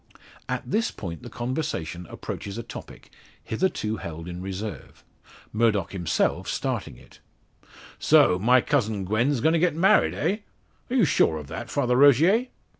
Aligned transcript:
At 0.49 0.63
this 0.67 0.89
point 0.89 1.21
the 1.21 1.29
conversation 1.29 2.07
approaches 2.07 2.57
a 2.57 2.63
topic, 2.63 3.11
hitherto 3.43 3.97
held 3.97 4.27
in 4.27 4.41
reserve, 4.41 5.03
Murdock 5.53 5.91
himself 5.91 6.47
starting 6.47 6.97
it: 6.97 7.19
"So, 7.99 8.39
my 8.39 8.61
cousin 8.61 9.05
Gwen's 9.05 9.41
going 9.41 9.53
to 9.53 9.59
get 9.59 9.75
married, 9.75 10.15
eh! 10.15 10.37
are 10.89 10.95
you 10.95 11.05
sure 11.05 11.37
of 11.37 11.45
that, 11.49 11.69
Father 11.69 11.95
Rogier?" 11.95 12.47